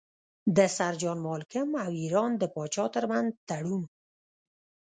[0.55, 3.83] د سر جان مالکم او ایران د پاچا ترمنځ تړون.